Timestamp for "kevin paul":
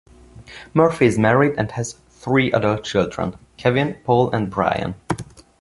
3.57-4.31